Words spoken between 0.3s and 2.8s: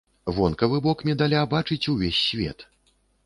Вонкавы бок медаля бачыць увесь свет.